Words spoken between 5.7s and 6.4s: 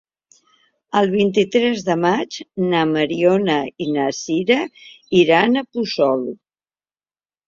Puçol.